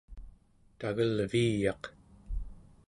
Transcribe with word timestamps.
tagelviiyaq 0.79 1.83